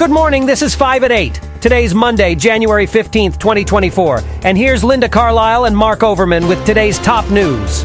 [0.00, 1.40] Good morning, this is 5 at 8.
[1.60, 4.22] Today's Monday, January 15th, 2024.
[4.44, 7.82] And here's Linda Carlisle and Mark Overman with today's top news.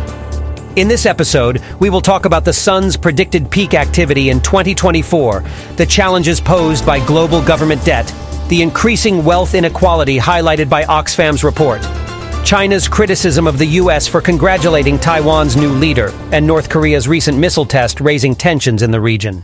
[0.78, 5.42] In this episode, we will talk about the sun's predicted peak activity in 2024,
[5.76, 8.08] the challenges posed by global government debt,
[8.48, 11.82] the increasing wealth inequality highlighted by Oxfam's report,
[12.46, 14.08] China's criticism of the U.S.
[14.08, 19.02] for congratulating Taiwan's new leader, and North Korea's recent missile test raising tensions in the
[19.02, 19.44] region.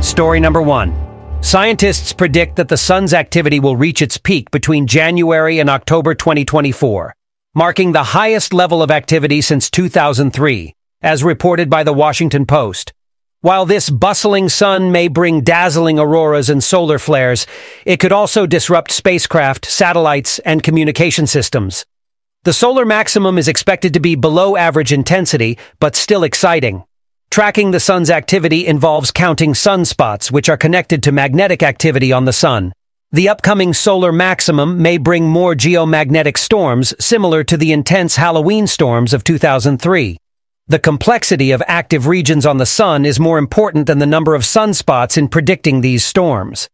[0.00, 0.94] Story number one.
[1.42, 7.14] Scientists predict that the sun's activity will reach its peak between January and October 2024,
[7.54, 12.94] marking the highest level of activity since 2003, as reported by the Washington Post.
[13.42, 17.46] While this bustling sun may bring dazzling auroras and solar flares,
[17.84, 21.84] it could also disrupt spacecraft, satellites, and communication systems.
[22.44, 26.84] The solar maximum is expected to be below average intensity, but still exciting.
[27.30, 32.32] Tracking the sun's activity involves counting sunspots, which are connected to magnetic activity on the
[32.32, 32.72] sun.
[33.12, 39.12] The upcoming solar maximum may bring more geomagnetic storms similar to the intense Halloween storms
[39.12, 40.16] of 2003.
[40.66, 44.42] The complexity of active regions on the sun is more important than the number of
[44.42, 46.68] sunspots in predicting these storms.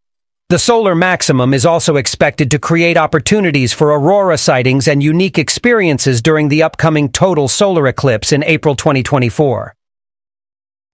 [0.49, 6.19] The solar maximum is also expected to create opportunities for aurora sightings and unique experiences
[6.19, 9.76] during the upcoming total solar eclipse in April 2024.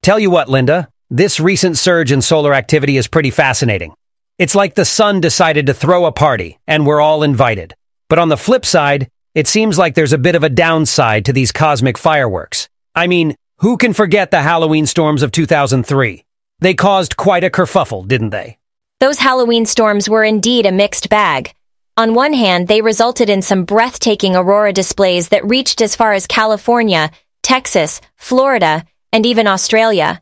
[0.04, 3.94] Tell you what, Linda, this recent surge in solar activity is pretty fascinating.
[4.38, 7.74] It's like the sun decided to throw a party, and we're all invited.
[8.10, 11.32] But on the flip side, it seems like there's a bit of a downside to
[11.32, 12.68] these cosmic fireworks.
[12.94, 16.26] I mean, who can forget the Halloween storms of 2003?
[16.60, 18.58] They caused quite a kerfuffle, didn't they?
[19.00, 21.54] Those Halloween storms were indeed a mixed bag.
[21.96, 26.28] On one hand, they resulted in some breathtaking aurora displays that reached as far as
[26.28, 27.10] California,
[27.42, 30.22] Texas, Florida, and even Australia.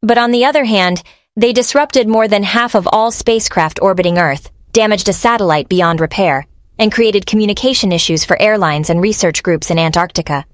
[0.00, 1.02] But on the other hand,
[1.36, 6.46] they disrupted more than half of all spacecraft orbiting Earth, damaged a satellite beyond repair,
[6.78, 10.46] and created communication issues for airlines and research groups in Antarctica.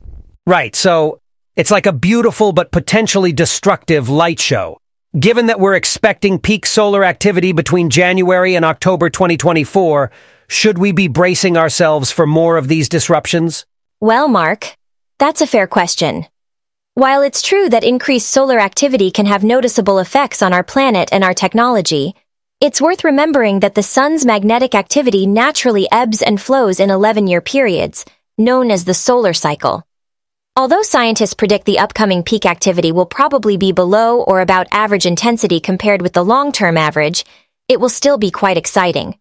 [0.46, 1.20] Right, so
[1.54, 4.78] it's like a beautiful but potentially destructive light show.
[5.18, 10.10] Given that we're expecting peak solar activity between January and October 2024,
[10.48, 13.64] should we be bracing ourselves for more of these disruptions?
[14.00, 14.76] Well, Mark,
[15.18, 16.26] that's a fair question.
[16.96, 21.22] While it's true that increased solar activity can have noticeable effects on our planet and
[21.22, 22.14] our technology,
[22.58, 28.06] it's worth remembering that the sun's magnetic activity naturally ebbs and flows in 11-year periods,
[28.38, 29.86] known as the solar cycle.
[30.56, 35.60] Although scientists predict the upcoming peak activity will probably be below or about average intensity
[35.60, 37.26] compared with the long-term average,
[37.68, 39.18] it will still be quite exciting.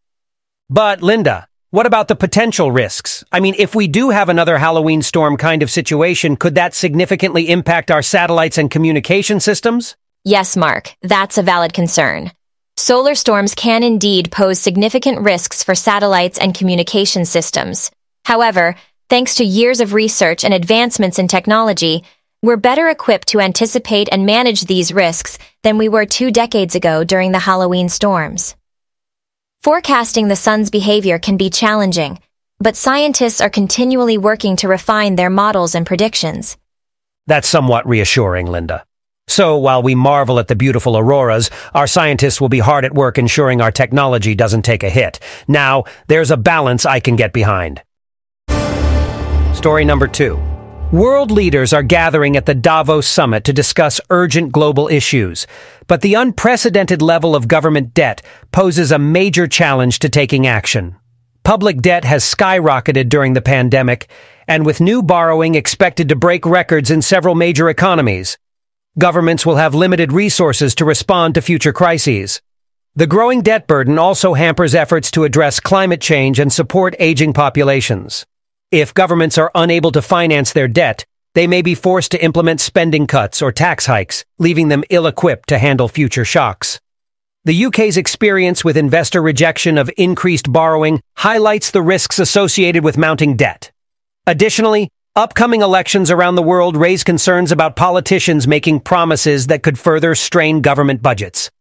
[0.70, 3.24] But, Linda, what about the potential risks?
[3.32, 7.50] I mean, if we do have another Halloween storm kind of situation, could that significantly
[7.50, 9.96] impact our satellites and communication systems?
[10.24, 12.32] Yes, Mark, that's a valid concern.
[12.78, 17.92] Solar storms can indeed pose significant risks for satellites and communication systems.
[18.26, 18.76] However,
[19.08, 22.04] Thanks to years of research and advancements in technology,
[22.42, 27.04] we're better equipped to anticipate and manage these risks than we were two decades ago
[27.04, 28.56] during the Halloween storms.
[29.64, 32.20] Forecasting the sun's behavior can be challenging,
[32.60, 36.58] but scientists are continually working to refine their models and predictions.
[37.28, 38.86] That's somewhat reassuring, Linda.
[39.28, 43.18] So while we marvel at the beautiful auroras, our scientists will be hard at work
[43.18, 45.20] ensuring our technology doesn't take a hit.
[45.48, 47.82] Now, there's a balance I can get behind.
[49.56, 50.40] Story number two.
[50.96, 55.46] World leaders are gathering at the Davos summit to discuss urgent global issues,
[55.88, 58.22] but the unprecedented level of government debt
[58.54, 60.96] poses a major challenge to taking action.
[61.44, 64.08] Public debt has skyrocketed during the pandemic,
[64.48, 68.38] and with new borrowing expected to break records in several major economies,
[68.98, 72.42] governments will have limited resources to respond to future crises.
[72.96, 78.26] The growing debt burden also hampers efforts to address climate change and support aging populations.
[78.72, 81.06] If governments are unable to finance their debt,
[81.36, 85.60] they may be forced to implement spending cuts or tax hikes, leaving them ill-equipped to
[85.60, 86.80] handle future shocks.
[87.44, 93.36] The UK's experience with investor rejection of increased borrowing highlights the risks associated with mounting
[93.36, 93.72] debt.
[94.26, 100.16] Additionally, upcoming elections around the world raise concerns about politicians making promises that could further
[100.16, 101.52] strain government budgets.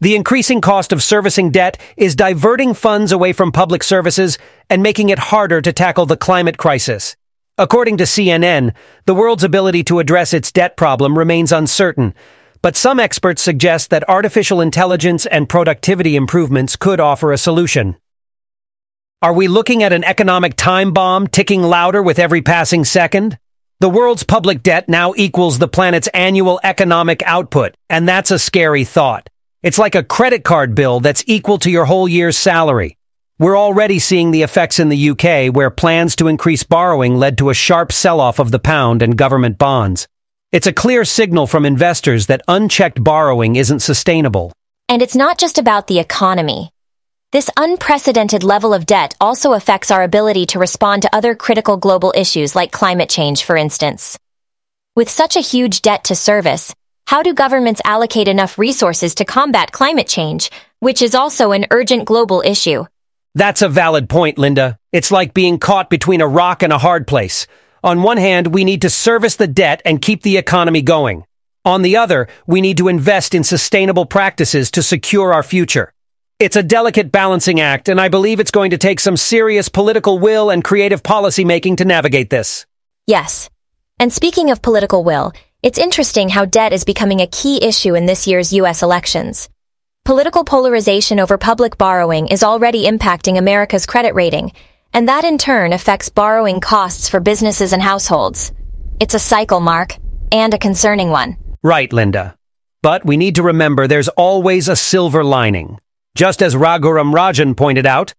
[0.00, 4.38] The increasing cost of servicing debt is diverting funds away from public services
[4.68, 7.16] and making it harder to tackle the climate crisis.
[7.56, 8.74] According to CNN,
[9.06, 12.12] the world's ability to address its debt problem remains uncertain,
[12.60, 17.96] but some experts suggest that artificial intelligence and productivity improvements could offer a solution.
[19.22, 23.38] Are we looking at an economic time bomb ticking louder with every passing second?
[23.78, 28.84] The world's public debt now equals the planet's annual economic output, and that's a scary
[28.84, 29.30] thought.
[29.64, 32.98] It's like a credit card bill that's equal to your whole year's salary.
[33.38, 37.48] We're already seeing the effects in the UK where plans to increase borrowing led to
[37.48, 40.06] a sharp sell-off of the pound and government bonds.
[40.52, 44.52] It's a clear signal from investors that unchecked borrowing isn't sustainable.
[44.86, 46.70] And it's not just about the economy.
[47.32, 52.12] This unprecedented level of debt also affects our ability to respond to other critical global
[52.14, 54.18] issues like climate change, for instance.
[54.94, 56.74] With such a huge debt to service,
[57.06, 62.06] how do governments allocate enough resources to combat climate change, which is also an urgent
[62.06, 62.86] global issue?
[63.34, 64.78] That's a valid point, Linda.
[64.92, 67.46] It's like being caught between a rock and a hard place.
[67.82, 71.24] On one hand, we need to service the debt and keep the economy going.
[71.66, 75.92] On the other, we need to invest in sustainable practices to secure our future.
[76.38, 80.18] It's a delicate balancing act, and I believe it's going to take some serious political
[80.18, 82.66] will and creative policymaking to navigate this.
[83.06, 83.50] Yes.
[83.98, 85.32] And speaking of political will,
[85.64, 88.82] it's interesting how debt is becoming a key issue in this year's U.S.
[88.82, 89.48] elections.
[90.04, 94.52] Political polarization over public borrowing is already impacting America's credit rating,
[94.92, 98.52] and that in turn affects borrowing costs for businesses and households.
[99.00, 99.96] It's a cycle, Mark,
[100.30, 101.38] and a concerning one.
[101.62, 102.36] Right, Linda.
[102.82, 105.78] But we need to remember there's always a silver lining.
[106.14, 108.12] Just as Raghuram Rajan pointed out,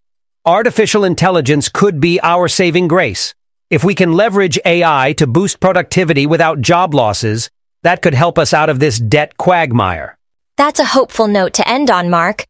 [0.44, 3.35] artificial intelligence could be our saving grace.
[3.68, 7.50] If we can leverage AI to boost productivity without job losses,
[7.82, 10.16] that could help us out of this debt quagmire.
[10.56, 12.46] That's a hopeful note to end on, Mark.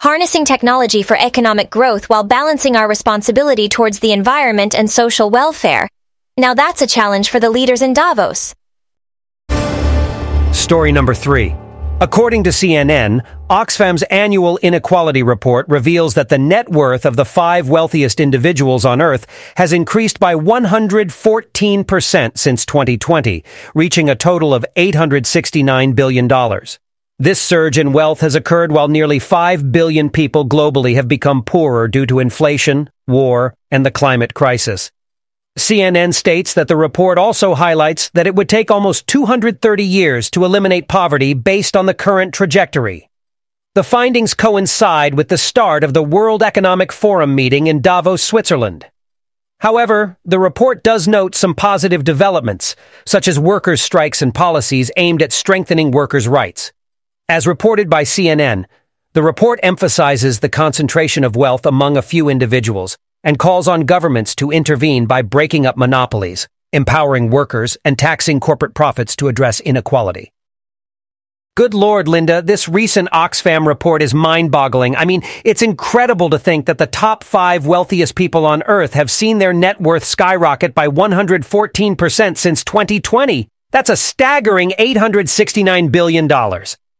[0.00, 5.86] Harnessing technology for economic growth while balancing our responsibility towards the environment and social welfare.
[6.38, 8.54] Now that's a challenge for the leaders in Davos.
[10.52, 11.54] Story number three.
[12.02, 13.20] According to CNN,
[13.50, 19.02] Oxfam's annual inequality report reveals that the net worth of the five wealthiest individuals on
[19.02, 19.26] Earth
[19.58, 23.44] has increased by 114% since 2020,
[23.74, 26.26] reaching a total of $869 billion.
[27.18, 31.86] This surge in wealth has occurred while nearly 5 billion people globally have become poorer
[31.86, 34.90] due to inflation, war, and the climate crisis.
[35.60, 40.44] CNN states that the report also highlights that it would take almost 230 years to
[40.44, 43.08] eliminate poverty based on the current trajectory.
[43.74, 48.86] The findings coincide with the start of the World Economic Forum meeting in Davos, Switzerland.
[49.60, 52.74] However, the report does note some positive developments,
[53.04, 56.72] such as workers' strikes and policies aimed at strengthening workers' rights.
[57.28, 58.64] As reported by CNN,
[59.12, 64.34] the report emphasizes the concentration of wealth among a few individuals and calls on governments
[64.36, 70.32] to intervene by breaking up monopolies, empowering workers, and taxing corporate profits to address inequality.
[71.56, 74.96] Good Lord, Linda, this recent Oxfam report is mind-boggling.
[74.96, 79.10] I mean, it's incredible to think that the top five wealthiest people on Earth have
[79.10, 83.48] seen their net worth skyrocket by 114% since 2020.
[83.72, 86.28] That's a staggering $869 billion.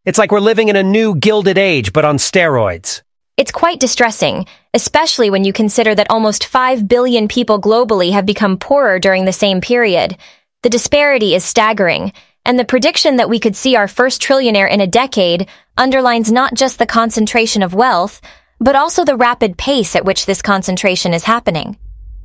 [0.05, 3.03] It's like we're living in a new gilded age, but on steroids.
[3.41, 4.45] It's quite distressing,
[4.75, 9.33] especially when you consider that almost 5 billion people globally have become poorer during the
[9.33, 10.19] same period.
[10.63, 12.13] The disparity is staggering,
[12.45, 15.49] and the prediction that we could see our first trillionaire in a decade
[15.79, 18.21] underlines not just the concentration of wealth,
[18.59, 21.79] but also the rapid pace at which this concentration is happening.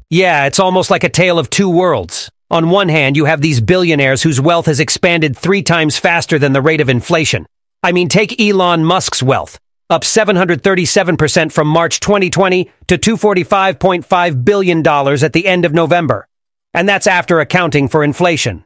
[0.09, 2.29] Yeah, it's almost like a tale of two worlds.
[2.51, 6.51] On one hand, you have these billionaires whose wealth has expanded three times faster than
[6.51, 7.45] the rate of inflation.
[7.81, 15.33] I mean, take Elon Musk's wealth, up 737% from March 2020 to $245.5 billion at
[15.33, 16.27] the end of November.
[16.73, 18.63] And that's after accounting for inflation.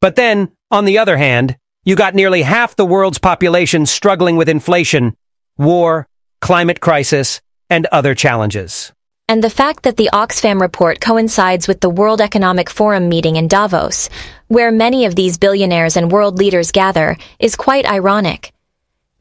[0.00, 4.48] But then, on the other hand, you got nearly half the world's population struggling with
[4.48, 5.16] inflation,
[5.58, 6.08] war,
[6.40, 8.92] climate crisis, and other challenges.
[9.28, 13.48] And the fact that the Oxfam report coincides with the World Economic Forum meeting in
[13.48, 14.08] Davos,
[14.48, 18.52] where many of these billionaires and world leaders gather, is quite ironic.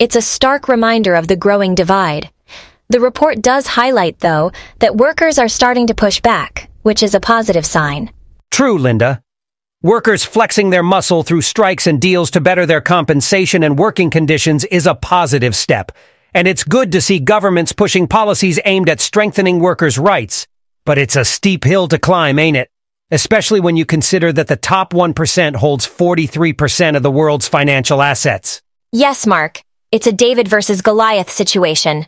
[0.02, 2.32] It's a stark reminder of the growing divide.
[2.90, 7.20] The report does highlight, though, that workers are starting to push back, which is a
[7.20, 8.12] positive sign.
[8.50, 9.22] True, Linda.
[9.84, 14.66] Workers flexing their muscle through strikes and deals to better their compensation and working conditions
[14.66, 15.92] is a positive step,
[16.34, 20.48] and it's good to see governments pushing policies aimed at strengthening workers' rights.
[20.84, 22.72] But it's a steep hill to climb, ain't it?
[23.12, 28.64] Especially when you consider that the top 1% holds 43% of the world's financial assets.
[28.92, 29.62] Yes, Mark.
[29.92, 32.06] It's a David versus Goliath situation.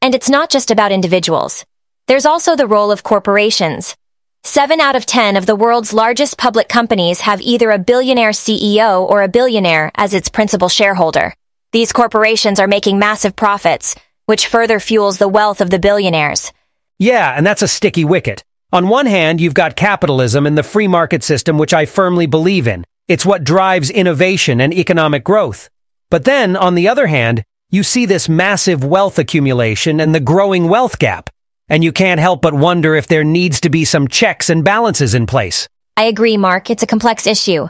[0.00, 1.64] And it's not just about individuals.
[2.06, 3.96] There's also the role of corporations.
[4.44, 9.00] Seven out of ten of the world's largest public companies have either a billionaire CEO
[9.00, 11.34] or a billionaire as its principal shareholder.
[11.72, 13.96] These corporations are making massive profits,
[14.26, 16.52] which further fuels the wealth of the billionaires.
[17.00, 18.44] Yeah, and that's a sticky wicket.
[18.72, 22.68] On one hand, you've got capitalism and the free market system, which I firmly believe
[22.68, 22.84] in.
[23.08, 25.68] It's what drives innovation and economic growth.
[26.10, 30.70] But then, on the other hand, You see this massive wealth accumulation and the growing
[30.70, 31.28] wealth gap,
[31.68, 35.12] and you can't help but wonder if there needs to be some checks and balances
[35.12, 35.68] in place.
[35.94, 36.70] I agree, Mark.
[36.70, 37.68] It's a complex issue.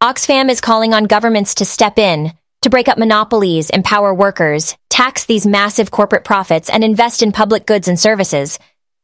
[0.00, 2.32] Oxfam is calling on governments to step in,
[2.62, 7.66] to break up monopolies, empower workers, tax these massive corporate profits, and invest in public
[7.66, 8.56] goods and services.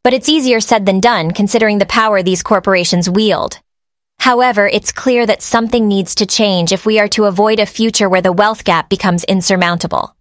[0.04, 3.58] But it's easier said than done considering the power these corporations wield.
[4.26, 8.08] However, it's clear that something needs to change if we are to avoid a future
[8.08, 10.16] where the wealth gap becomes insurmountable.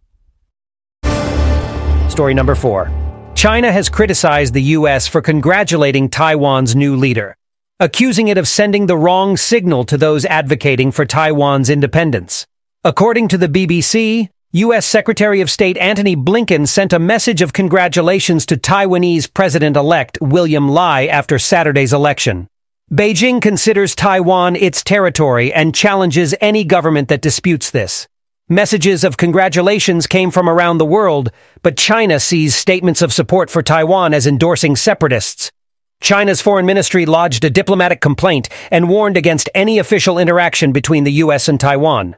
[2.07, 2.91] Story number four.
[3.33, 5.07] China has criticized the U.S.
[5.07, 7.35] for congratulating Taiwan's new leader,
[7.79, 12.45] accusing it of sending the wrong signal to those advocating for Taiwan's independence.
[12.83, 14.85] According to the BBC, U.S.
[14.85, 21.07] Secretary of State Antony Blinken sent a message of congratulations to Taiwanese President-elect William Lai
[21.07, 22.47] after Saturday's election.
[22.93, 28.07] Beijing considers Taiwan its territory and challenges any government that disputes this.
[28.47, 31.31] Messages of congratulations came from around the world,
[31.63, 35.51] but China sees statements of support for Taiwan as endorsing separatists.
[35.99, 41.13] China's foreign ministry lodged a diplomatic complaint and warned against any official interaction between the
[41.13, 41.49] U.S.
[41.49, 42.15] and Taiwan.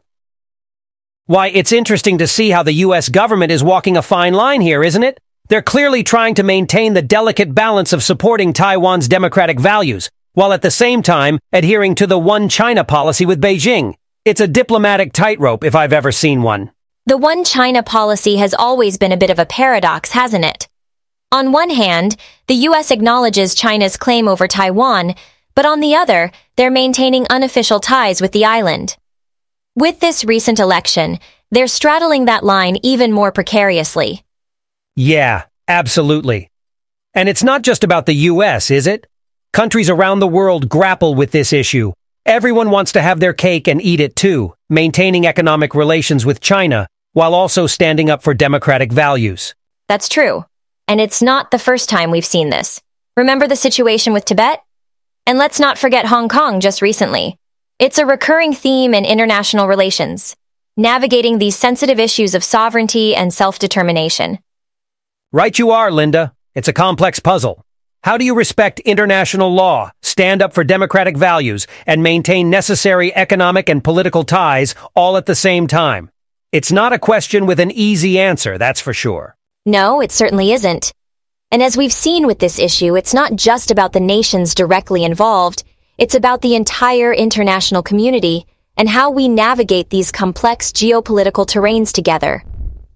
[1.27, 3.07] Why, it's interesting to see how the U.S.
[3.07, 5.21] government is walking a fine line here, isn't it?
[5.47, 10.61] They're clearly trying to maintain the delicate balance of supporting Taiwan's democratic values, while at
[10.61, 13.95] the same time adhering to the one China policy with Beijing.
[14.23, 16.69] It's a diplomatic tightrope if I've ever seen one.
[17.07, 20.67] The one China policy has always been a bit of a paradox, hasn't it?
[21.31, 22.91] On one hand, the U.S.
[22.91, 25.15] acknowledges China's claim over Taiwan,
[25.55, 28.95] but on the other, they're maintaining unofficial ties with the island.
[29.73, 31.17] With this recent election,
[31.49, 34.23] they're straddling that line even more precariously.
[34.95, 36.51] Yeah, absolutely.
[37.15, 39.07] And it's not just about the U.S., is it?
[39.57, 41.91] Countries around the world grapple with this issue.
[42.27, 46.87] Everyone wants to have their cake and eat it too, maintaining economic relations with China,
[47.13, 49.55] while also standing up for democratic values.
[49.87, 50.45] That's true.
[50.87, 52.79] And it's not the first time we've seen this.
[53.15, 54.61] Remember the situation with Tibet?
[55.25, 57.35] And let's not forget Hong Kong just recently.
[57.79, 60.35] It's a recurring theme in international relations,
[60.77, 64.37] navigating these sensitive issues of sovereignty and self-determination.
[65.31, 66.35] Right you are, Linda.
[66.53, 67.65] It's a complex puzzle.
[68.03, 73.69] How do you respect international law, stand up for democratic values, and maintain necessary economic
[73.69, 76.09] and political ties all at the same time?
[76.51, 79.35] It's not a question with an easy answer, that's for sure.
[79.65, 80.93] No, it certainly isn't.
[81.51, 85.63] And as we've seen with this issue, it's not just about the nations directly involved,
[85.97, 88.45] it's about the entire international community
[88.77, 92.43] and how we navigate these complex geopolitical terrains together.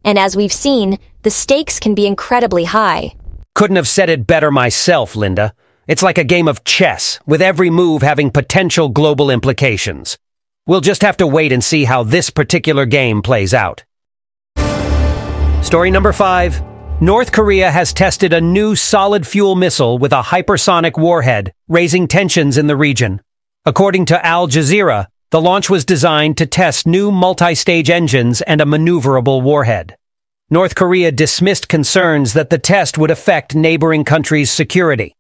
[0.06, 3.16] And as we've seen, the stakes can be incredibly high.
[3.54, 5.54] Couldn't have said it better myself, Linda.
[5.88, 10.18] It's like a game of chess, with every move having potential global implications.
[10.66, 13.84] We'll just have to wait and see how this particular game plays out.
[15.62, 16.62] Story number five.
[17.02, 22.58] North Korea has tested a new solid fuel missile with a hypersonic warhead, raising tensions
[22.58, 23.22] in the region.
[23.66, 28.66] According to Al Jazeera, the launch was designed to test new multi-stage engines and a
[28.66, 29.98] maneuverable warhead.
[30.54, 35.16] North Korea dismissed concerns that the test would affect neighboring countries' security.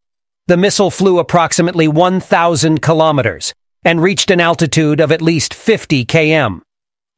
[0.47, 3.53] The missile flew approximately 1,000 kilometers
[3.85, 6.59] and reached an altitude of at least 50 km.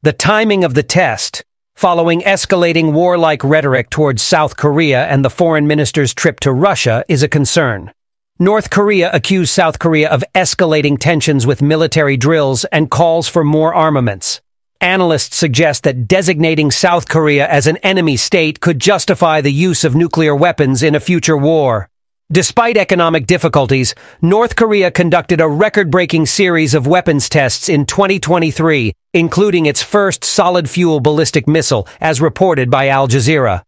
[0.02, 1.42] The timing of the test,
[1.74, 7.24] following escalating warlike rhetoric towards South Korea and the foreign minister's trip to Russia, is
[7.24, 7.90] a concern.
[8.38, 13.74] North Korea accused South Korea of escalating tensions with military drills and calls for more
[13.74, 14.40] armaments.
[14.84, 19.94] Analysts suggest that designating South Korea as an enemy state could justify the use of
[19.94, 21.88] nuclear weapons in a future war.
[22.30, 29.64] Despite economic difficulties, North Korea conducted a record-breaking series of weapons tests in 2023, including
[29.64, 33.62] its first solid-fuel ballistic missile, as reported by Al Jazeera.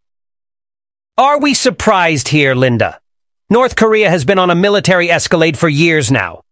[1.17, 3.01] Are we surprised here, Linda?
[3.49, 6.43] North Korea has been on a military escalade for years now.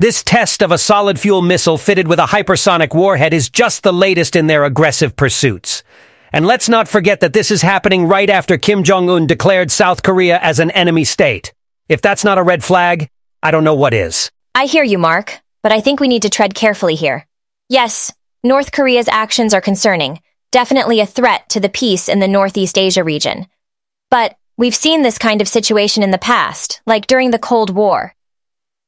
[0.00, 3.92] This test of a solid fuel missile fitted with a hypersonic warhead is just the
[3.92, 5.84] latest in their aggressive pursuits.
[6.32, 10.40] And let's not forget that this is happening right after Kim Jong-un declared South Korea
[10.40, 11.54] as an enemy state.
[11.88, 13.08] If that's not a red flag,
[13.40, 14.32] I don't know what is.
[14.52, 17.24] I hear you, Mark, but I think we need to tread carefully here.
[17.68, 20.20] Yes, North Korea's actions are concerning,
[20.50, 23.46] definitely a threat to the peace in the Northeast Asia region.
[24.10, 28.16] But we've seen this kind of situation in the past, like during the Cold War.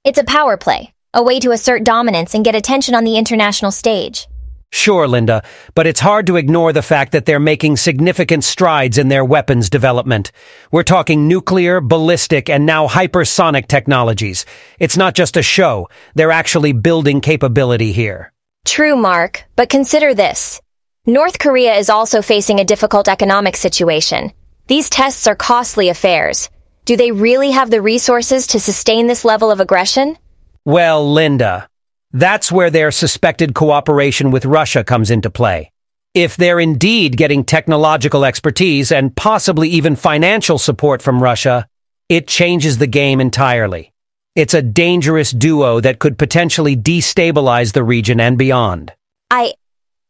[0.03, 3.73] It's a power play, a way to assert dominance and get attention on the international
[3.73, 4.29] stage.
[4.71, 5.43] Sure, Linda,
[5.75, 9.71] but it's hard to ignore the fact that they're making significant strides in their weapons
[9.71, 10.31] development.
[10.71, 14.45] We're talking nuclear, ballistic, and now hypersonic technologies.
[14.79, 15.89] It's not just a show.
[16.15, 18.33] They're actually building capability here.
[18.67, 20.61] True, Mark, but consider this.
[21.07, 24.33] North Korea is also facing a difficult economic situation.
[24.67, 26.51] These tests are costly affairs.
[26.85, 30.19] Do they really have the resources to sustain this level of aggression?
[30.67, 31.69] Well, Linda,
[32.11, 35.71] that's where their suspected cooperation with Russia comes into play.
[36.13, 41.69] If they're indeed getting technological expertise and possibly even financial support from Russia,
[42.09, 43.93] it changes the game entirely.
[44.35, 48.93] It's a dangerous duo that could potentially destabilize the region and beyond.
[49.31, 49.53] I,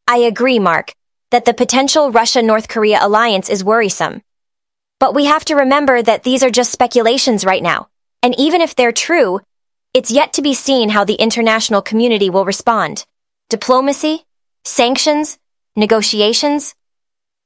[0.09, 0.95] I agree, Mark,
[1.33, 4.23] that the potential Russia-North Korea alliance is worrisome.
[5.01, 7.89] But we have to remember that these are just speculations right now.
[8.23, 9.41] And even if they're true,
[9.97, 13.07] it's yet to be seen how the international community will respond.
[13.49, 14.27] Diplomacy?
[14.63, 15.39] Sanctions?
[15.75, 16.75] Negotiations?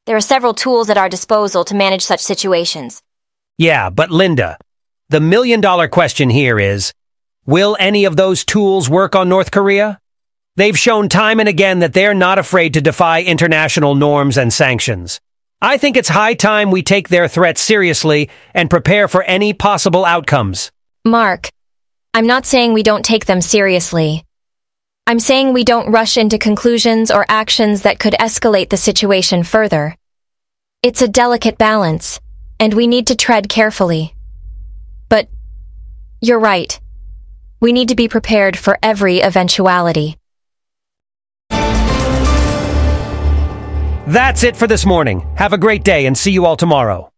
[0.06, 3.04] There are several tools at our disposal to manage such situations.
[3.56, 4.58] Yeah, but Linda,
[5.10, 6.92] the million dollar question here is,
[7.46, 10.00] will any of those tools work on North Korea?
[10.56, 15.20] They've shown time and again that they're not afraid to defy international norms and sanctions.
[15.62, 20.04] I think it's high time we take their threats seriously and prepare for any possible
[20.04, 20.72] outcomes.
[21.04, 21.50] Mark,
[22.12, 24.24] I'm not saying we don't take them seriously.
[25.06, 29.96] I'm saying we don't rush into conclusions or actions that could escalate the situation further.
[30.82, 32.18] It's a delicate balance,
[32.58, 34.12] and we need to tread carefully.
[35.08, 35.28] But
[36.20, 36.80] you're right.
[37.60, 40.16] We need to be prepared for every eventuality.
[44.08, 45.24] That's it for this morning.
[45.36, 47.12] Have a great day and see you all tomorrow.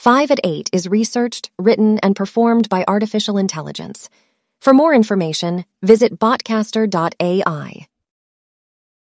[0.00, 4.08] 5 at 8 is researched, written, and performed by artificial intelligence.
[4.58, 7.89] For more information, visit botcaster.ai.